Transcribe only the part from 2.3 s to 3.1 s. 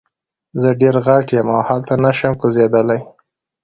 کوزیدلی.